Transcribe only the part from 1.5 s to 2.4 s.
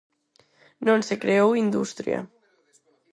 industria!